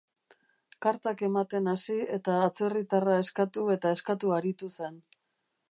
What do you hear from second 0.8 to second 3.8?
Kartak ematen hasi eta atzerritarra eskatu